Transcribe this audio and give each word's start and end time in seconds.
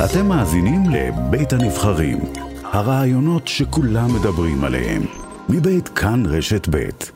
אתם 0.00 0.26
מאזינים 0.26 0.82
לבית 0.90 1.52
הנבחרים, 1.52 2.18
הרעיונות 2.62 3.48
שכולם 3.48 4.08
מדברים 4.14 4.64
עליהם, 4.64 5.02
מבית 5.48 5.88
כאן 5.88 6.22
רשת 6.26 6.68
בית. 6.68 7.12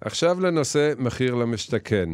עכשיו 0.00 0.40
לנושא 0.40 0.92
מחיר 0.98 1.34
למשתכן. 1.34 2.08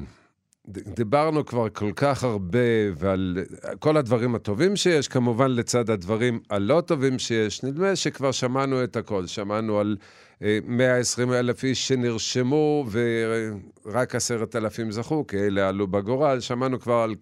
דיברנו 0.68 1.46
כבר 1.46 1.68
כל 1.68 1.92
כך 1.96 2.24
הרבה 2.24 2.58
ועל 2.96 3.38
כל 3.78 3.96
הדברים 3.96 4.34
הטובים 4.34 4.76
שיש, 4.76 5.08
כמובן 5.08 5.50
לצד 5.50 5.90
הדברים 5.90 6.40
הלא 6.50 6.80
טובים 6.80 7.18
שיש. 7.18 7.62
נדמה 7.64 7.96
שכבר 7.96 8.32
שמענו 8.32 8.84
את 8.84 8.96
הכל. 8.96 9.26
שמענו 9.26 9.78
על 9.78 9.96
120 10.64 11.32
אה, 11.32 11.38
אלף 11.38 11.64
איש 11.64 11.88
שנרשמו 11.88 12.86
ורק 12.90 14.14
עשרת 14.14 14.56
אלפים 14.56 14.90
זכו, 14.90 15.26
כי 15.26 15.36
אלה 15.36 15.68
עלו 15.68 15.86
בגורל. 15.86 16.40
שמענו 16.40 16.80
כבר 16.80 16.94
על 16.94 17.14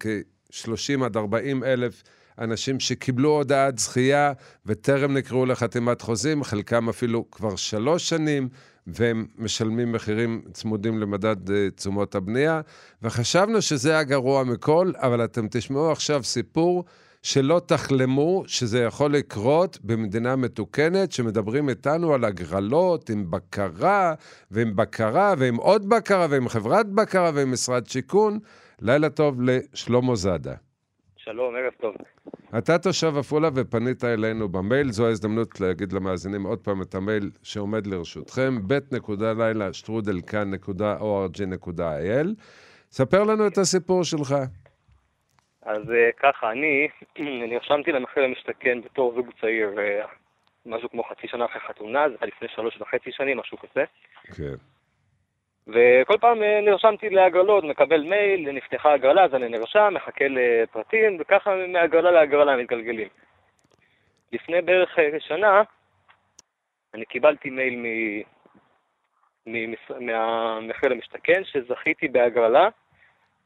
כ-30 0.51 1.05
עד 1.05 1.17
40 1.17 1.63
אלף 1.63 2.03
אנשים 2.39 2.79
שקיבלו 2.79 3.29
הודעת 3.29 3.79
זכייה 3.79 4.33
וטרם 4.65 5.17
נקראו 5.17 5.45
לחתימת 5.45 6.01
חוזים, 6.01 6.43
חלקם 6.43 6.89
אפילו 6.89 7.31
כבר 7.31 7.55
שלוש 7.55 8.09
שנים. 8.09 8.49
והם 8.87 9.25
משלמים 9.37 9.91
מחירים 9.91 10.41
צמודים 10.53 10.99
למדד 10.99 11.51
אה, 11.51 11.67
תשומות 11.75 12.15
הבנייה, 12.15 12.61
וחשבנו 13.01 13.61
שזה 13.61 13.99
הגרוע 13.99 14.43
מכל, 14.43 14.91
אבל 14.95 15.23
אתם 15.23 15.47
תשמעו 15.51 15.91
עכשיו 15.91 16.23
סיפור 16.23 16.83
שלא 17.21 17.61
תחלמו 17.65 18.43
שזה 18.47 18.79
יכול 18.79 19.13
לקרות 19.13 19.77
במדינה 19.83 20.35
מתוקנת, 20.35 21.11
שמדברים 21.11 21.69
איתנו 21.69 22.13
על 22.13 22.25
הגרלות 22.25 23.09
עם 23.09 23.31
בקרה, 23.31 24.13
ועם 24.51 24.75
בקרה, 24.75 25.33
ועם 25.37 25.55
עוד 25.55 25.89
בקרה, 25.89 26.27
ועם 26.29 26.49
חברת 26.49 26.89
בקרה, 26.89 27.31
ועם 27.33 27.51
משרד 27.51 27.87
שיכון. 27.87 28.39
לילה 28.81 29.09
טוב 29.09 29.41
לשלמה 29.41 30.15
זאדה. 30.15 30.53
שלום, 31.17 31.55
ערב 31.55 31.73
טוב. 31.81 31.95
אתה 32.57 32.77
תושב 32.77 33.17
עפולה 33.19 33.49
ופנית 33.55 34.03
אלינו 34.03 34.49
במייל, 34.49 34.91
זו 34.91 35.07
ההזדמנות 35.07 35.61
להגיד 35.61 35.93
למאזינים 35.93 36.43
עוד 36.43 36.59
פעם 36.59 36.81
את 36.81 36.95
המייל 36.95 37.29
שעומד 37.43 37.87
לרשותכם, 37.87 38.55
שטרודלכאן.org.il. 39.71 42.27
ספר 42.91 43.23
לנו 43.23 43.47
את 43.47 43.57
הסיפור 43.57 44.03
שלך. 44.03 44.35
אז 45.61 45.91
אה, 45.91 46.09
ככה, 46.19 46.51
אני 46.51 46.87
נרשמתי 47.53 47.91
למחיר 47.91 48.23
למשתכן 48.23 48.81
בתור 48.81 49.13
זוג 49.15 49.29
צעיר, 49.41 49.79
אה, 49.79 50.05
משהו 50.65 50.89
כמו 50.89 51.03
חצי 51.03 51.27
שנה 51.27 51.45
אחרי 51.45 51.61
חתונה, 51.67 52.09
זה 52.09 52.15
היה 52.21 52.31
לפני 52.35 52.47
שלוש 52.55 52.81
וחצי 52.81 53.11
שנים, 53.11 53.37
משהו 53.37 53.57
כזה. 53.57 53.83
כן. 54.37 54.55
וכל 55.67 56.17
פעם 56.17 56.43
אה, 56.43 56.61
נרשמתי 56.61 57.09
להגרלות, 57.09 57.63
מקבל 57.63 58.03
מייל, 58.03 58.51
נפתחה 58.51 58.93
הגרלה, 58.93 59.23
אז 59.23 59.35
אני 59.35 59.49
נרשם, 59.49 59.93
מחכה 59.93 60.25
לפרטים, 60.27 61.17
וככה 61.19 61.55
מהגרלה 61.67 62.11
להגרלה 62.11 62.57
מתגלגלים. 62.57 63.07
לפני 64.31 64.61
בערך 64.61 64.99
אה, 64.99 65.19
שנה, 65.19 65.61
אני 66.93 67.05
קיבלתי 67.05 67.49
מייל 67.49 67.75
מ... 67.75 67.85
מהמחיר 69.99 70.89
למשתכן, 70.89 71.43
שזכיתי 71.43 72.07
בהגרלה, 72.07 72.69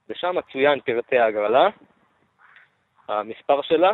ושם 0.09 0.35
צוין 0.51 0.79
פרטי 0.79 1.19
ההגרלה, 1.19 1.69
המספר 3.07 3.61
שלה, 3.61 3.91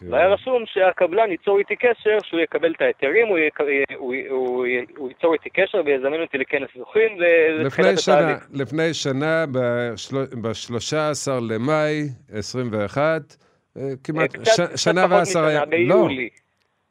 כן. 0.00 0.12
והיה 0.12 0.28
רשום 0.28 0.64
שהקבלן 0.66 1.30
ייצור 1.30 1.58
איתי 1.58 1.76
קשר, 1.76 2.18
שהוא 2.22 2.40
יקבל 2.40 2.72
את 2.76 2.80
ההיתרים, 2.80 3.26
הוא, 3.28 3.38
יק... 3.38 3.60
הוא, 3.96 4.14
הוא, 4.28 4.66
הוא 4.96 5.08
ייצור 5.08 5.34
איתי 5.34 5.50
קשר 5.50 5.82
ויזמן 5.86 6.20
אותי 6.20 6.38
לכנס 6.38 6.68
זוכים 6.78 7.20
לפני 7.64 7.96
שנה, 7.96 8.36
לפני 8.52 8.94
שנה, 8.94 9.44
ב-13 9.46 11.30
למאי 11.40 12.08
21, 12.32 13.36
אה, 13.76 13.82
כמעט 14.04 14.34
אה, 14.34 14.40
קצת. 14.40 14.76
שנה 14.76 15.06
ועשרה 15.10 15.52
ימים. 15.52 15.88
לא, 15.88 16.08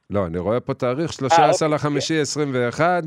לא, 0.09 0.25
אני 0.25 0.37
רואה 0.37 0.59
פה 0.59 0.73
תאריך, 0.73 1.13
13 1.13 1.45
אה, 1.45 1.51
אוקיי. 1.51 1.67
לחמישי 1.67 2.19
21, 2.19 3.03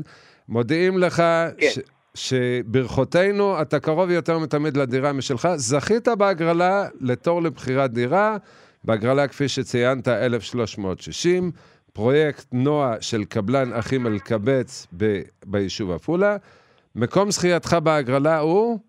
מודיעים 0.49 0.97
לך 0.97 1.23
כן. 1.57 1.67
ש... 1.67 1.79
שברכותינו, 2.15 3.61
אתה 3.61 3.79
קרוב 3.79 4.09
יותר 4.09 4.39
מתמיד 4.39 4.77
לדירה 4.77 5.13
משלך, 5.13 5.47
זכית 5.55 6.07
בהגרלה 6.07 6.87
לתור 7.01 7.41
לבחירת 7.41 7.91
דירה. 7.91 8.37
בהגרלה, 8.83 9.27
כפי 9.27 9.47
שציינת, 9.47 10.07
1360, 10.07 11.51
פרויקט 11.93 12.45
נועה 12.51 13.01
של 13.01 13.23
קבלן 13.23 13.73
אחים 13.73 14.07
אלקבץ 14.07 14.87
ב- 14.97 15.21
ביישוב 15.45 15.91
עפולה. 15.91 16.37
מקום 16.95 17.31
זכייתך 17.31 17.73
בהגרלה 17.83 18.39
הוא? 18.39 18.79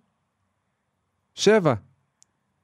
שבע. 1.35 1.75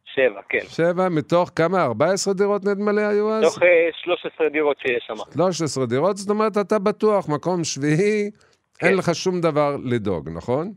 שבע, 0.04 0.40
כן. 0.48 0.58
שבע, 0.68 1.08
מתוך 1.08 1.50
כמה? 1.56 1.82
14 1.82 2.34
דירות 2.34 2.64
נדמה 2.64 2.92
לי 2.92 3.04
היו 3.04 3.32
אז? 3.32 3.44
מתוך 3.44 3.58
13 4.02 4.46
אה, 4.46 4.52
דירות 4.52 4.76
שיש 4.78 5.04
שם. 5.06 5.14
13 5.34 5.86
דירות, 5.86 6.16
זאת 6.16 6.30
אומרת, 6.30 6.58
אתה 6.58 6.78
בטוח, 6.78 7.28
מקום 7.28 7.64
שביעי, 7.64 8.30
כן. 8.78 8.86
אין 8.86 8.96
לך 8.96 9.14
שום 9.14 9.40
דבר 9.40 9.76
לדאוג, 9.84 10.28
נכון? 10.28 10.72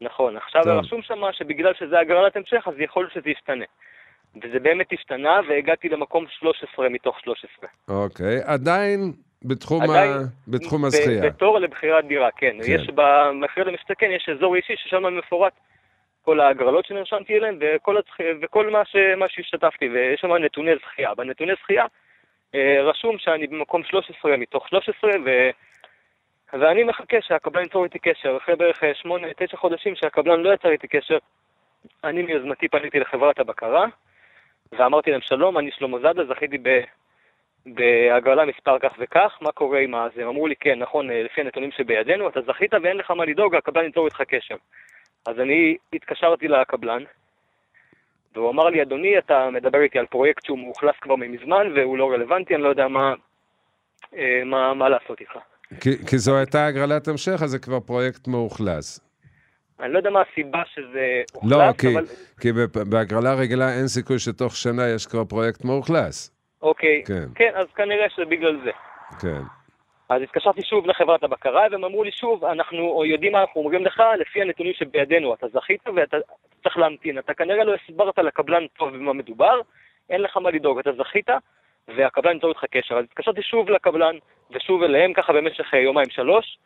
נכון. 0.00 0.36
עכשיו 0.36 0.62
רשום 0.66 1.02
שם 1.02 1.20
שבגלל 1.32 1.72
שזה 1.78 1.98
הגרלת 1.98 2.36
המשך, 2.36 2.68
אז 2.68 2.74
יכול 2.78 3.08
שזה 3.14 3.30
ישתנה. 3.30 3.64
וזה 4.42 4.58
באמת 4.58 4.92
השתנה, 4.92 5.40
והגעתי 5.48 5.88
למקום 5.88 6.24
13 6.28 6.88
מתוך 6.88 7.20
13. 7.20 7.68
אוקיי, 7.88 8.40
עדיין 8.44 9.12
בתחום, 9.44 9.82
עדיין, 9.82 10.10
ה... 10.10 10.24
בתחום 10.48 10.84
הזכייה. 10.84 11.22
בתור 11.22 11.58
לבחירת 11.58 12.04
דירה, 12.06 12.30
כן. 12.36 12.56
כן. 12.66 12.72
יש 12.72 12.90
במחיר 12.94 13.64
למשתכן, 13.64 14.10
יש 14.10 14.28
אזור 14.28 14.56
אישי 14.56 14.74
ששם 14.76 15.18
מפורט 15.18 15.52
כל 16.22 16.40
ההגרלות 16.40 16.86
שנרשמתי 16.86 17.36
אליהן 17.36 17.58
וכל, 17.60 17.96
הצח... 17.98 18.16
וכל 18.42 18.70
מה, 18.70 18.84
ש... 18.84 18.96
מה 19.16 19.26
שהשתתפתי, 19.28 19.88
ויש 19.88 20.20
שם 20.20 20.32
נתוני 20.32 20.72
זכייה. 20.82 21.14
בנתוני 21.14 21.52
זכייה 21.62 21.84
אה, 22.54 22.82
רשום 22.82 23.18
שאני 23.18 23.46
במקום 23.46 23.82
13 23.84 24.36
מתוך 24.36 24.68
13, 24.68 25.10
ו... 25.24 25.30
ואני 26.52 26.84
מחכה 26.84 27.16
שהקבלן 27.20 27.62
ייצור 27.62 27.84
איתי 27.84 27.98
קשר. 27.98 28.36
אחרי 28.36 28.56
בערך 28.56 28.82
8-9 29.52 29.56
חודשים 29.56 29.94
שהקבלן 29.96 30.40
לא 30.40 30.54
יצר 30.54 30.68
איתי 30.68 30.88
קשר, 30.88 31.18
אני 32.04 32.22
מיוזמתי 32.22 32.68
פניתי 32.68 33.00
לחברת 33.00 33.38
הבקרה, 33.38 33.86
ואמרתי 34.72 35.10
להם, 35.10 35.20
שלום, 35.20 35.58
אני 35.58 35.70
שלמה 35.70 35.98
זאדה, 35.98 36.24
זכיתי 36.24 36.58
ב... 36.62 36.80
בהגרלה 37.66 38.44
מספר 38.44 38.78
כך 38.78 38.92
וכך, 38.98 39.38
מה 39.40 39.52
קורה 39.52 39.80
עם 39.80 39.94
הזה? 39.94 40.22
הם 40.22 40.28
אמרו 40.28 40.46
לי, 40.46 40.54
כן, 40.60 40.78
נכון, 40.78 41.10
אה, 41.10 41.22
לפי 41.22 41.40
הנתונים 41.40 41.70
שבידינו, 41.70 42.28
אתה 42.28 42.40
זכית 42.40 42.74
ואין 42.82 42.96
לך 42.96 43.10
מה 43.10 43.24
לדאוג, 43.24 43.54
הקבלן 43.54 43.84
ייצור 43.84 44.06
איתך 44.06 44.22
קשר. 44.28 44.54
אז 45.26 45.40
אני 45.40 45.76
התקשרתי 45.92 46.48
לקבלן, 46.48 47.02
והוא 48.34 48.50
אמר 48.50 48.64
לי, 48.64 48.82
אדוני, 48.82 49.18
אתה 49.18 49.50
מדבר 49.52 49.80
איתי 49.80 49.98
על 49.98 50.06
פרויקט 50.06 50.44
שהוא 50.44 50.58
מאוכלס 50.58 50.94
כבר 51.00 51.16
מזמן 51.16 51.72
והוא 51.76 51.98
לא 51.98 52.12
רלוונטי, 52.12 52.54
אני 52.54 52.62
לא 52.62 52.68
יודע 52.68 52.88
מה, 52.88 53.14
אה, 54.16 54.42
מה, 54.44 54.74
מה 54.74 54.88
לעשות 54.88 55.20
איתך. 55.20 55.38
כי, 55.80 56.06
כי 56.06 56.18
זו 56.18 56.36
הייתה 56.36 56.66
הגרלת 56.66 57.08
המשך, 57.08 57.42
אז 57.42 57.50
זה 57.50 57.58
כבר 57.58 57.80
פרויקט 57.80 58.28
מאוכלס. 58.28 59.05
אני 59.80 59.92
לא 59.92 59.98
יודע 59.98 60.10
מה 60.10 60.22
הסיבה 60.30 60.62
שזה 60.74 61.22
אוכלס, 61.34 61.52
לא, 61.52 61.72
כי, 61.78 61.94
אבל... 61.94 62.04
כי 62.40 62.48
בהגרלה 62.90 63.34
רגילה 63.34 63.74
אין 63.78 63.86
סיכוי 63.86 64.18
שתוך 64.18 64.56
שנה 64.56 64.88
יש 64.88 65.06
כבר 65.06 65.24
פרויקט 65.24 65.64
מאוכלס. 65.64 66.36
אוקיי, 66.62 67.02
כן. 67.06 67.24
כן, 67.34 67.50
אז 67.54 67.66
כנראה 67.74 68.10
שזה 68.10 68.24
בגלל 68.24 68.60
זה. 68.64 68.70
כן. 69.20 69.42
אז 70.08 70.22
התקשרתי 70.22 70.62
שוב 70.62 70.86
לחברת 70.86 71.22
הבקרה, 71.22 71.62
והם 71.70 71.84
אמרו 71.84 72.04
לי 72.04 72.12
שוב, 72.12 72.44
אנחנו 72.44 73.04
יודעים 73.04 73.32
מה 73.32 73.40
אנחנו 73.40 73.60
אומרים 73.60 73.84
לך, 73.84 74.02
לפי 74.20 74.42
הנתונים 74.42 74.72
שבידינו, 74.74 75.34
אתה 75.34 75.46
זכית 75.48 75.88
ואתה 75.96 76.16
צריך 76.62 76.76
להמתין. 76.76 77.18
אתה 77.18 77.34
כנראה 77.34 77.64
לא 77.64 77.74
הסברת 77.74 78.18
לקבלן 78.18 78.66
טוב 78.78 78.88
במה 78.88 79.12
מדובר, 79.12 79.60
אין 80.10 80.20
לך 80.22 80.36
מה 80.36 80.50
לדאוג, 80.50 80.78
אתה 80.78 80.90
זכית, 80.92 81.28
והקבלן 81.96 82.34
ייצור 82.34 82.50
איתך 82.50 82.64
קשר. 82.70 82.98
אז 82.98 83.04
התקשרתי 83.04 83.42
שוב 83.42 83.70
לקבלן, 83.70 84.16
ושוב 84.50 84.82
אליהם, 84.82 85.12
ככה 85.12 85.32
במשך 85.32 85.72
יומיים-שלוש, 85.72 86.58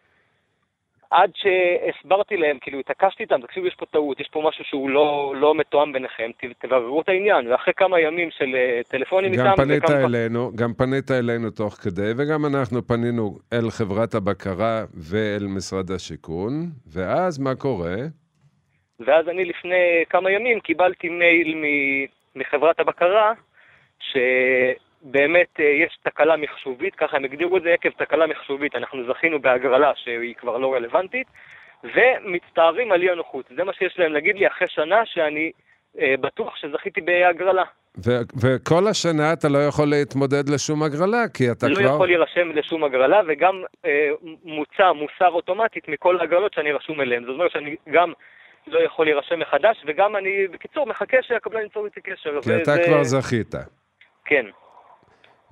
עד 1.10 1.30
שהסברתי 1.34 2.36
להם, 2.36 2.58
כאילו 2.60 2.78
התעקשתי 2.78 3.22
איתם, 3.22 3.40
תקשיבו, 3.40 3.66
יש 3.66 3.74
פה 3.74 3.86
טעות, 3.86 4.20
יש 4.20 4.28
פה 4.28 4.42
משהו 4.48 4.64
שהוא 4.64 4.90
לא, 4.90 5.34
לא 5.36 5.54
מתואם 5.54 5.92
ביניכם, 5.92 6.30
תבררו 6.58 7.00
את 7.00 7.08
העניין. 7.08 7.52
ואחרי 7.52 7.74
כמה 7.76 8.00
ימים 8.00 8.30
של 8.30 8.44
uh, 8.44 8.88
טלפונים 8.88 9.32
גם 9.34 9.46
איתם... 9.46 9.62
פנית 9.62 9.84
וכמה... 9.84 10.04
אלינו, 10.04 10.50
גם 10.54 10.74
פנית 10.74 11.10
אלינו 11.10 11.50
תוך 11.50 11.74
כדי, 11.74 12.12
וגם 12.16 12.46
אנחנו 12.46 12.82
פנינו 12.86 13.38
אל 13.52 13.70
חברת 13.70 14.14
הבקרה 14.14 14.84
ואל 14.94 15.46
משרד 15.56 15.90
השיכון, 15.90 16.52
ואז 16.94 17.38
מה 17.38 17.54
קורה? 17.54 17.96
ואז 19.00 19.28
אני 19.28 19.44
לפני 19.44 20.04
כמה 20.10 20.30
ימים 20.30 20.60
קיבלתי 20.60 21.08
מייל 21.08 21.64
מחברת 22.36 22.80
הבקרה, 22.80 23.32
ש... 24.00 24.16
באמת 25.02 25.60
אה, 25.60 25.64
יש 25.64 25.98
תקלה 26.02 26.36
מחשובית, 26.36 26.94
ככה 26.94 27.16
הם 27.16 27.24
הגדירו 27.24 27.56
את 27.56 27.62
זה, 27.62 27.72
עקב 27.72 27.90
תקלה 27.90 28.26
מחשובית 28.26 28.76
אנחנו 28.76 28.98
זכינו 29.12 29.40
בהגרלה 29.40 29.92
שהיא 29.94 30.34
כבר 30.34 30.58
לא 30.58 30.74
רלוונטית, 30.74 31.26
ומצטערים 31.84 32.92
על 32.92 33.02
אי 33.02 33.10
הנוחות. 33.10 33.44
זה 33.56 33.64
מה 33.64 33.72
שיש 33.72 33.98
להם 33.98 34.12
להגיד 34.12 34.36
לי 34.36 34.46
אחרי 34.46 34.68
שנה 34.68 35.06
שאני 35.06 35.52
אה, 36.00 36.14
בטוח 36.20 36.56
שזכיתי 36.56 37.00
בהגרלה. 37.00 37.64
ו- 38.06 38.20
וכל 38.42 38.86
השנה 38.86 39.32
אתה 39.32 39.48
לא 39.48 39.58
יכול 39.58 39.88
להתמודד 39.90 40.48
לשום 40.48 40.82
הגרלה, 40.82 41.28
כי 41.34 41.50
אתה 41.50 41.68
לא 41.68 41.74
כבר... 41.74 41.84
לא 41.84 41.88
יכול 41.88 42.06
להירשם 42.06 42.50
לשום 42.54 42.84
הגרלה, 42.84 43.20
וגם 43.28 43.62
אה, 43.84 44.08
מוצע, 44.44 44.92
מוסר 44.92 45.28
אוטומטית 45.28 45.88
מכל 45.88 46.20
ההגרלות 46.20 46.54
שאני 46.54 46.72
רשום 46.72 47.00
אליהן. 47.00 47.24
זאת 47.24 47.34
אומרת 47.34 47.50
שאני 47.50 47.76
גם 47.90 48.12
לא 48.66 48.78
יכול 48.78 49.06
להירשם 49.06 49.38
מחדש, 49.38 49.84
וגם 49.86 50.16
אני, 50.16 50.46
בקיצור, 50.52 50.86
מחכה 50.86 51.16
שהקבלן 51.22 51.62
ייצור 51.62 51.86
איתי 51.86 52.00
קשר. 52.00 52.42
כי 52.42 52.62
אתה 52.62 52.76
כבר 52.86 53.04
זכית. 53.04 53.54
כן. 54.24 54.46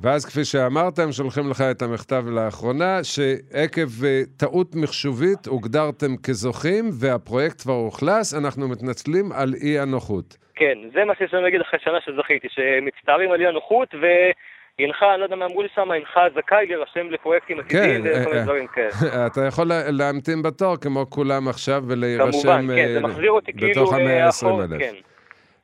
ואז 0.01 0.25
כפי 0.27 0.45
שאמרת, 0.45 0.99
הם 0.99 1.13
שולחים 1.13 1.51
לך 1.51 1.61
את 1.61 1.83
המכתב 1.83 2.25
לאחרונה, 2.29 3.05
שעקב 3.05 4.05
אה, 4.05 4.21
טעות 4.37 4.75
מחשובית 4.75 5.47
הוגדרתם 5.47 6.17
כזוכים, 6.17 6.91
והפרויקט 6.93 7.61
כבר 7.63 7.73
אוכלס, 7.75 8.35
אנחנו 8.35 8.69
מתנצלים 8.69 9.33
על 9.33 9.55
אי 9.63 9.79
הנוחות. 9.79 10.37
כן, 10.55 10.79
זה 10.95 11.05
מה 11.05 11.13
שיש 11.19 11.35
לנו 11.35 11.43
להגיד 11.43 11.61
אחרי 11.61 11.79
שנה 11.85 11.99
שזכיתי, 12.05 12.49
שמצטערים 12.51 13.31
על 13.33 13.41
אי 13.41 13.47
הנוחות, 13.47 13.89
והנך, 13.95 14.97
אני 15.13 15.21
לא 15.21 15.25
יודע 15.25 15.37
מה 15.37 15.45
אמרו 15.45 15.63
לי 15.63 15.69
שם, 15.75 15.91
הנך 15.91 16.19
זכאי 16.35 16.67
להירשם 16.67 17.11
לפרויקטים 17.11 17.61
עתידיים 17.61 18.03
כן, 18.05 18.11
וכל 18.11 18.29
מיני 18.31 18.39
אה, 18.39 18.45
דברים 18.45 18.67
כאלה. 18.67 19.27
אתה 19.27 19.45
יכול 19.45 19.67
לה- 19.69 19.91
להמתין 19.91 20.43
בתור 20.43 20.77
כמו 20.77 21.11
כולם 21.11 21.49
עכשיו 21.49 21.83
ולהירשם 21.87 22.41
כמובן, 22.43 22.67
כן, 22.77 22.89
זה 22.89 22.97
אה, 22.97 23.01
מחזיר 23.01 23.31
אותי 23.31 23.53
כאילו 23.53 23.71
בתוך 23.71 23.95
אה, 23.95 23.99
המאה 24.01 24.29
אחור, 24.29 24.63
ה-20 24.63 24.73
אלף. 24.73 24.79
כן. 24.81 24.95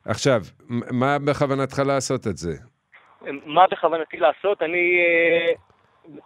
עכשיו, 0.05 0.41
מה 0.91 1.19
בכוונתך 1.19 1.81
לעשות 1.85 2.27
את 2.27 2.37
זה? 2.37 2.53
מה 3.45 3.61
בכוונתי 3.71 4.17
לעשות? 4.17 4.61
אני, 4.61 4.77
אה, 4.77 5.53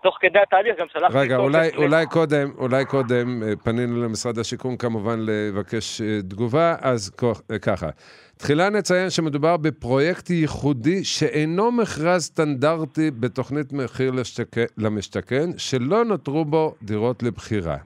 תוך 0.03 0.17
כדי 0.21 0.39
התהליך 0.39 0.79
גם 0.79 0.87
שלחתי... 0.93 1.17
רגע, 1.17 1.37
אולי, 1.37 1.69
אולי 1.77 2.05
קודם, 2.05 2.51
אולי 2.57 2.85
קודם 2.85 3.43
אה, 3.43 3.53
פנינו 3.63 4.03
למשרד 4.03 4.39
השיכון 4.39 4.77
כמובן 4.77 5.19
לבקש 5.19 6.01
אה, 6.01 6.19
תגובה, 6.29 6.75
אז 6.81 7.11
ככה. 7.61 7.89
תחילה 8.37 8.69
נציין 8.69 9.09
שמדובר 9.09 9.57
בפרויקט 9.57 10.29
ייחודי 10.29 11.03
שאינו 11.03 11.71
מכרז 11.71 12.21
סטנדרטי 12.21 13.11
בתוכנית 13.11 13.73
מחיר 13.73 14.11
למשתכן, 14.77 15.57
שלא 15.57 16.05
נותרו 16.05 16.45
בו 16.45 16.75
דירות 16.81 17.23
לבחירה. 17.23 17.77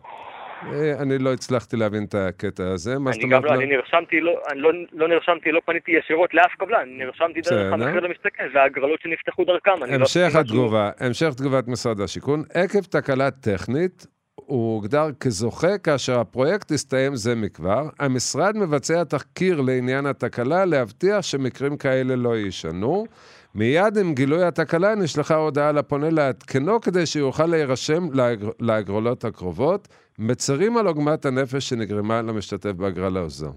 אה, 0.71 1.01
אני 1.01 1.17
לא 1.17 1.33
הצלחתי 1.33 1.77
להבין 1.77 2.03
את 2.03 2.15
הקטע 2.15 2.63
הזה. 2.67 2.99
מה 2.99 3.11
זאת 3.11 3.21
אני 3.21 3.29
גם 3.29 3.37
אומרת? 3.37 3.51
לא, 3.51 3.63
אני 3.63 3.75
נרשמתי, 3.75 4.21
לא, 4.21 4.31
לא, 4.55 4.71
לא 4.93 5.07
נרשמתי, 5.07 5.51
לא 5.51 5.61
פניתי 5.65 5.91
ישירות 5.91 6.33
לאף 6.33 6.51
קבלן, 6.59 6.89
נרשמתי 6.97 7.41
דרך. 7.41 7.73
המחיר 7.73 7.99
למשתכן, 7.99 8.47
וההגרלות 8.53 9.01
שנפתחו 9.01 9.43
דרכם. 9.43 9.71
לא 9.79 9.85
המשך 9.95 10.35
התגובה, 10.35 10.91
המשך 10.99 11.33
תגובת 11.37 11.67
משרד 11.67 12.01
השיכון, 12.01 12.43
עקב 12.53 12.81
תקלה 12.81 13.31
טכנית, 13.31 14.07
הוא 14.35 14.75
הוגדר 14.75 15.07
כזוכה 15.19 15.77
כאשר 15.77 16.19
הפרויקט 16.19 16.71
הסתיים 16.71 17.15
זה 17.15 17.35
מכבר. 17.35 17.83
המשרד 17.99 18.57
מבצע 18.57 19.03
תחקיר 19.03 19.61
לעניין 19.61 20.05
התקלה 20.05 20.65
להבטיח 20.65 21.21
שמקרים 21.21 21.77
כאלה 21.77 22.15
לא 22.15 22.37
יישנו. 22.37 23.05
מיד 23.55 23.97
עם 23.97 24.13
גילוי 24.13 24.43
התקלה 24.43 24.95
נשלחה 24.95 25.35
הודעה 25.35 25.71
לפונה 25.71 26.09
לעדכנו 26.09 26.81
כדי 26.81 27.05
שיוכל 27.05 27.45
להירשם 27.45 28.07
להגר... 28.13 28.49
להגרלות 28.59 29.25
הקרובות. 29.25 29.87
מצרים 30.19 30.77
על 30.77 30.87
עוגמת 30.87 31.25
הנפש 31.25 31.69
שנגרמה 31.69 32.21
למשתתף 32.21 32.71
בהגרלה 32.71 33.21
הזו. 33.21 33.53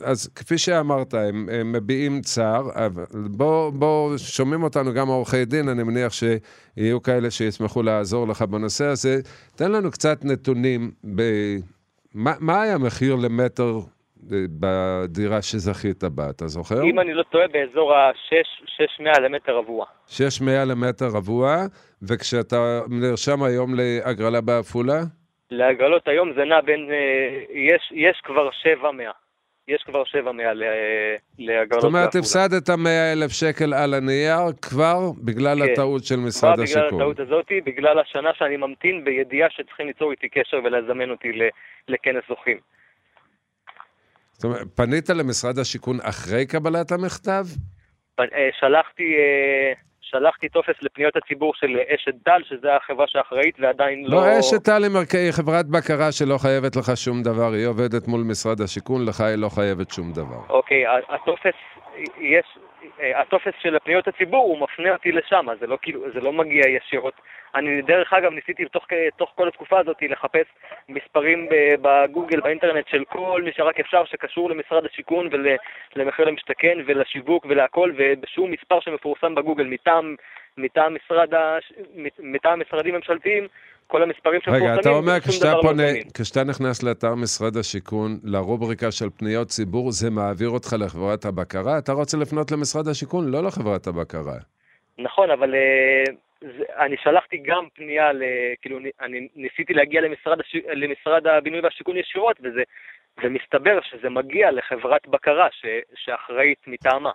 אז 0.00 0.28
כפי 0.34 0.58
שאמרת, 0.58 1.14
הם, 1.14 1.48
הם 1.52 1.72
מביעים 1.72 2.20
צער, 2.22 2.70
אבל 2.86 3.04
בוא, 3.30 3.70
בוא, 3.70 4.16
שומעים 4.16 4.62
אותנו 4.62 4.94
גם 4.94 5.08
עורכי 5.08 5.44
דין, 5.44 5.68
אני 5.68 5.82
מניח 5.82 6.12
שיהיו 6.12 7.02
כאלה 7.02 7.30
שישמחו 7.30 7.82
לעזור 7.82 8.28
לך 8.28 8.42
בנושא 8.42 8.84
הזה. 8.84 9.20
תן 9.56 9.72
לנו 9.72 9.90
קצת 9.90 10.24
נתונים, 10.24 10.90
ב... 11.14 11.22
מה, 12.14 12.34
מה 12.40 12.62
היה 12.62 12.74
המחיר 12.74 13.14
למטר 13.14 13.74
אה, 13.74 13.97
בדירה 14.60 15.42
שזכית 15.42 16.04
בה, 16.04 16.30
אתה 16.30 16.46
זוכר? 16.46 16.82
אם 16.82 17.00
אני 17.00 17.14
לא 17.14 17.22
טועה, 17.22 17.48
באזור 17.48 17.94
ה-600 17.94 19.20
למטר 19.20 19.56
רבוע. 19.56 19.86
600 20.06 20.54
למטר 20.68 21.06
רבוע, 21.06 21.56
וכשאתה 22.02 22.80
נרשם 22.90 23.42
היום 23.42 23.74
להגרלה 23.74 24.40
בעפולה? 24.40 25.00
להגרלות 25.50 26.08
היום 26.08 26.32
זה 26.36 26.44
נע 26.44 26.60
בין, 26.60 26.88
אה, 26.90 26.96
יש, 27.54 27.92
יש 27.94 28.20
כבר 28.24 28.48
700. 28.62 29.06
יש 29.68 29.82
כבר 29.86 30.04
700 30.04 30.44
ל- 30.54 30.62
להגרלות 31.38 31.82
זאת 31.82 31.88
אומרת, 31.88 32.04
בעפולה. 32.04 32.20
הפסדת 32.44 32.70
100 32.70 33.12
אלף 33.12 33.30
שקל 33.32 33.74
על 33.74 33.94
הנייר 33.94 34.38
כבר 34.62 34.98
בגלל 35.24 35.66
כן. 35.66 35.72
הטעות 35.72 36.04
של 36.04 36.14
כבר 36.14 36.24
משרד 36.26 36.52
בגלל 36.52 36.64
השיכון. 36.64 37.00
הטעות 37.00 37.20
הזאת, 37.20 37.46
בגלל 37.66 37.98
השנה 37.98 38.30
שאני 38.34 38.56
ממתין 38.56 39.04
בידיעה 39.04 39.48
שצריכים 39.50 39.86
ליצור 39.86 40.10
איתי 40.10 40.28
קשר 40.28 40.56
ולזמן 40.64 41.10
אותי 41.10 41.28
לכנס 41.88 42.22
זוכים. 42.28 42.58
זאת 44.38 44.44
אומרת, 44.44 44.66
פנית 44.74 45.10
למשרד 45.10 45.58
השיכון 45.58 45.96
אחרי 46.02 46.46
קבלת 46.46 46.92
המכתב? 46.92 47.44
אה, 48.20 48.48
שלחתי, 48.60 49.16
אה, 49.18 49.72
שלחתי 50.00 50.48
טופס 50.48 50.74
לפניות 50.82 51.16
הציבור 51.16 51.52
של 51.54 51.76
אשת 51.94 52.14
דל, 52.26 52.42
שזו 52.48 52.68
החברה 52.68 53.06
שאחראית 53.08 53.54
ועדיין 53.58 54.04
לא... 54.04 54.16
לא, 54.16 54.40
אשת 54.40 54.64
טל 54.64 54.82
היא 55.12 55.32
חברת 55.32 55.66
בקרה 55.66 56.12
שלא 56.12 56.38
חייבת 56.38 56.76
לך 56.76 56.96
שום 56.96 57.22
דבר, 57.22 57.52
היא 57.52 57.66
עובדת 57.66 58.08
מול 58.08 58.20
משרד 58.20 58.60
השיכון, 58.60 59.04
לך 59.08 59.20
היא 59.20 59.36
לא 59.36 59.48
חייבת 59.48 59.90
שום 59.90 60.12
דבר. 60.12 60.40
אוקיי, 60.48 60.84
הטופס, 61.08 61.58
יש, 62.20 62.58
הטופס 63.14 63.52
של 63.62 63.78
פניות 63.84 64.08
הציבור, 64.08 64.44
הוא 64.44 64.60
מפנה 64.60 64.92
אותי 64.92 65.12
לשם, 65.12 65.46
זה 65.60 65.66
לא 65.66 65.78
כאילו, 65.82 66.10
זה 66.12 66.20
לא 66.20 66.32
מגיע 66.32 66.68
ישירות. 66.68 67.14
אני 67.54 67.82
דרך 67.82 68.12
אגב 68.12 68.32
ניסיתי 68.32 68.64
תוך, 68.64 68.86
תוך 69.16 69.32
כל 69.34 69.48
התקופה 69.48 69.78
הזאת 69.80 69.96
לחפש 70.02 70.46
מספרים 70.88 71.48
בגוגל, 71.82 72.40
באינטרנט 72.40 72.88
של 72.88 73.04
כל 73.04 73.42
מי 73.44 73.52
שרק 73.52 73.80
אפשר 73.80 74.04
שקשור 74.04 74.50
למשרד 74.50 74.84
השיכון 74.86 75.28
ולמחיר 75.96 76.24
למשתכן 76.24 76.78
ולשיווק 76.86 77.46
ולהכל, 77.48 77.92
ובשום 77.96 78.50
מספר 78.50 78.80
שמפורסם 78.80 79.34
בגוגל 79.34 79.64
מטעם, 79.64 80.16
מטעם, 80.56 80.94
משרד 80.94 81.34
ה, 81.34 81.58
מטעם 82.18 82.60
משרדים 82.60 82.94
ממשלתיים, 82.94 83.48
כל 83.90 84.02
המספרים 84.02 84.40
שמפורסמים, 84.40 84.70
רגע, 84.70 84.80
אתה 84.80 84.88
אומר, 84.88 85.20
כשאתה 85.20 85.52
לא 85.54 85.62
פונה. 85.62 85.82
כשאתה 86.14 86.44
נכנס 86.44 86.82
לאתר 86.82 87.14
משרד 87.14 87.56
השיכון, 87.56 88.10
לרובריקה 88.24 88.92
של 88.92 89.10
פניות 89.10 89.48
ציבור, 89.48 89.90
זה 89.90 90.10
מעביר 90.10 90.48
אותך 90.48 90.76
לחברת 90.78 91.24
הבקרה? 91.24 91.78
אתה 91.78 91.92
רוצה 91.92 92.16
לפנות 92.16 92.52
למשרד 92.52 92.88
השיכון, 92.88 93.30
לא 93.30 93.42
לחברת 93.42 93.86
הבקרה. 93.86 94.34
נכון, 94.98 95.30
אבל 95.30 95.54
אה, 95.54 96.04
זה, 96.40 96.64
אני 96.84 96.96
שלחתי 97.02 97.36
גם 97.46 97.64
פנייה, 97.74 98.12
ל, 98.12 98.22
כאילו, 98.62 98.78
אני- 99.00 99.28
ניסיתי 99.36 99.74
להגיע 99.74 100.00
למשרד, 100.00 100.40
הש, 100.40 100.56
למשרד 100.72 101.26
הבינוי 101.26 101.60
והשיכון 101.60 101.96
ישירות, 101.96 102.36
וזה, 102.42 102.62
ומסתבר 103.22 103.78
שזה 103.82 104.10
מגיע 104.10 104.50
לחברת 104.50 105.06
בקרה 105.08 105.48
ש, 105.52 105.66
שאחראית 105.94 106.58
מטעמה. 106.66 107.10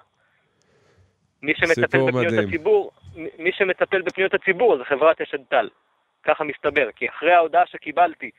מי 1.42 1.54
שמטפל 1.56 1.98
בפניות 2.08 2.14
מדהים. 2.34 2.48
הציבור, 2.48 2.92
מי 3.40 3.52
שמטפל 3.52 4.02
בפניות 4.02 4.34
הציבור 4.34 4.78
זה 4.78 4.84
חברת 4.84 5.22
אשת 5.22 5.40
טל. 5.50 5.70
ככה 6.24 6.44
מסתבר, 6.44 6.90
כי 6.96 7.10
אחרי 7.10 7.34
ההודעה 7.34 7.66
שקיבלתי 7.66 8.32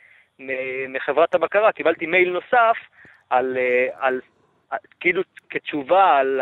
מחברת 0.89 1.35
הבקרה, 1.35 1.73
קיבלתי 1.73 2.07
מייל 2.07 2.31
נוסף 2.31 2.77
על, 3.31 3.57
אה, 3.57 3.89
על, 4.07 4.21
על 4.71 4.79
כאילו 5.01 5.23
כתשובה 5.51 6.17
על 6.17 6.41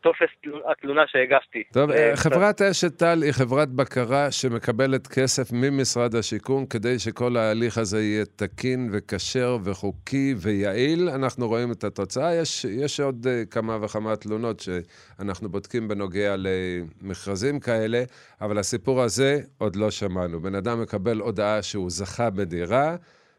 הטופס 0.00 0.28
תלו- 0.42 0.70
התלונה 0.70 1.02
שהגשתי. 1.06 1.62
טוב, 1.72 1.90
אה, 1.90 2.10
אה, 2.10 2.16
חברת 2.16 2.62
אשת 2.62 2.96
טל 2.98 3.22
היא 3.22 3.32
חברת 3.32 3.68
בקרה 3.68 4.30
שמקבלת 4.30 5.06
כסף 5.06 5.52
ממשרד 5.52 6.14
השיכון 6.14 6.66
כדי 6.66 6.98
שכל 6.98 7.36
ההליך 7.36 7.78
הזה 7.78 8.02
יהיה 8.02 8.24
תקין 8.36 8.88
וכשר 8.92 9.58
וחוקי 9.64 10.34
ויעיל. 10.36 11.08
אנחנו 11.08 11.48
רואים 11.48 11.72
את 11.72 11.84
התוצאה. 11.84 12.34
יש, 12.34 12.64
יש 12.64 13.00
עוד 13.00 13.26
אה, 13.26 13.42
כמה 13.50 13.78
וכמה 13.84 14.16
תלונות 14.16 14.60
שאנחנו 14.60 15.48
בודקים 15.48 15.88
בנוגע 15.88 16.34
למכרזים 16.38 17.60
כאלה, 17.60 18.02
אבל 18.40 18.58
הסיפור 18.58 19.02
הזה 19.02 19.40
עוד 19.58 19.76
לא 19.76 19.90
שמענו. 19.90 20.40
בן 20.40 20.54
אדם 20.54 20.82
מקבל 20.82 21.18
הודעה 21.18 21.62
שהוא 21.62 21.90
זכה 21.90 22.30
בדירה, 22.30 22.96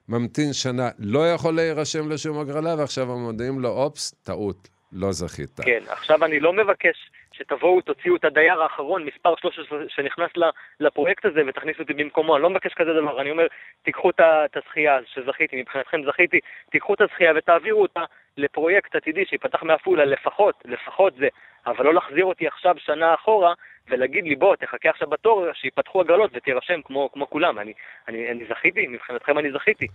ממתין 0.09 0.53
שנה, 0.53 0.89
לא 0.99 1.31
יכול 1.31 1.55
להירשם 1.55 2.09
לשום 2.09 2.39
הגרלה, 2.39 2.75
ועכשיו 2.77 3.11
הם 3.11 3.19
מודיעים 3.19 3.59
לו, 3.59 3.69
אופס, 3.69 4.11
טעות, 4.23 4.69
לא 4.93 5.11
זכית. 5.11 5.59
כן, 5.65 5.83
עכשיו 5.87 6.25
אני 6.25 6.39
לא 6.39 6.53
מבקש 6.53 7.11
שתבואו, 7.31 7.81
תוציאו 7.81 8.15
את 8.15 8.25
הדייר 8.25 8.61
האחרון, 8.61 9.05
מספר 9.05 9.33
13 9.41 9.79
שנכנס 9.87 10.31
לפרויקט 10.79 11.25
הזה 11.25 11.41
ותכניסו 11.47 11.81
אותי 11.81 11.93
במקומו, 11.93 12.35
אני 12.35 12.43
לא 12.43 12.49
מבקש 12.49 12.73
כזה 12.73 12.89
דבר, 13.01 13.21
אני 13.21 13.31
אומר, 13.31 13.47
תיקחו 13.83 14.09
את 14.09 14.57
הזכייה 14.57 14.99
שזכיתי, 15.05 15.61
מבחינתכם 15.61 15.97
זכיתי, 16.05 16.39
תיקחו 16.71 16.93
את 16.93 17.01
הזכייה 17.01 17.31
ותעבירו 17.35 17.81
אותה 17.81 18.03
לפרויקט 18.37 18.95
עתידי 18.95 19.25
שיפתח 19.25 19.63
מעפולה, 19.63 20.05
לפחות, 20.05 20.55
לפחות 20.65 21.13
זה, 21.19 21.27
אבל 21.65 21.85
לא 21.85 21.93
להחזיר 21.93 22.25
אותי 22.25 22.47
עכשיו 22.47 22.75
שנה 22.77 23.13
אחורה 23.13 23.53
ולהגיד 23.89 24.23
לי, 24.23 24.35
בוא, 24.35 24.55
תחכה 24.55 24.89
עכשיו 24.89 25.09
בתור, 25.09 25.45
שיפתחו 25.53 26.01
הגרלות 26.01 26.31
ותירשם 26.33 26.81
כמו, 26.85 27.09
כמו 27.13 27.29
כולם, 27.29 27.59
אני, 27.59 27.73
אני, 28.07 28.31
אני 28.31 28.45
זכיתי, 28.49 28.87
מבחינתכם 28.87 29.37
אני 29.39 29.51
זכיתי. 29.51 29.87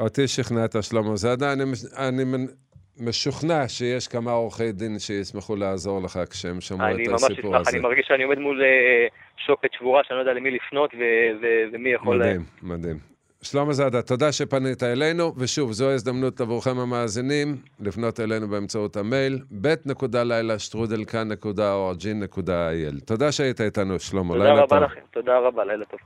אותי 0.00 0.28
שכנעת, 0.28 0.82
שלמה 0.82 1.16
זאדה. 1.16 1.52
אני, 1.52 1.62
אני 2.08 2.46
משוכנע 3.00 3.68
שיש 3.68 4.08
כמה 4.08 4.30
עורכי 4.30 4.72
דין 4.72 4.98
שישמחו 4.98 5.56
לעזור 5.56 6.02
לך 6.02 6.20
כשהם 6.30 6.60
שמעו 6.60 6.88
אני 6.88 7.04
את 7.04 7.08
ממש 7.08 7.22
הסיפור 7.22 7.50
אשמח, 7.56 7.60
הזה. 7.60 7.70
אני 7.70 7.80
מרגיש 7.80 8.06
שאני 8.08 8.22
עומד 8.22 8.38
מול 8.38 8.62
אה, 8.62 9.06
שוקת 9.46 9.68
שבורה, 9.72 10.02
שאני 10.04 10.16
לא 10.16 10.20
יודע 10.20 10.32
למי 10.32 10.50
לפנות 10.50 10.94
ו- 10.94 10.98
ו- 11.42 11.64
ומי 11.72 11.90
יכול... 11.90 12.18
מדהים, 12.18 12.44
מדהים. 12.62 12.98
שלמה 13.42 13.72
זאדה, 13.72 14.02
תודה 14.02 14.32
שפנית 14.32 14.82
אלינו, 14.82 15.34
ושוב, 15.36 15.72
זו 15.72 15.90
ההזדמנות 15.90 16.40
עבורכם 16.40 16.78
המאזינים 16.78 17.56
לפנות 17.80 18.20
אלינו 18.20 18.48
באמצעות 18.48 18.96
המייל, 18.96 19.38
בית.לילה 19.50 20.58
שטרודלקן.org.il. 20.58 23.04
תודה 23.04 23.32
שהיית 23.32 23.60
איתנו, 23.60 24.00
שלמה, 24.00 24.34
תודה 24.34 24.44
לילה 24.44 24.62
רבה 24.62 24.76
טוב. 24.76 24.84
לכם, 24.84 25.00
תודה 25.10 25.38
רבה, 25.38 25.64
לילה 25.64 25.84
טוב. 25.84 26.00